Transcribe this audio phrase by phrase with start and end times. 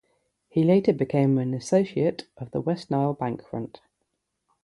[0.49, 3.81] He later became an associate of the West Nile Bank Front.